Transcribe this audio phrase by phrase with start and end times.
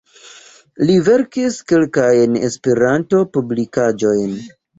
[0.87, 4.35] Li verkis kelkajn Esperanto-publikaĵojn.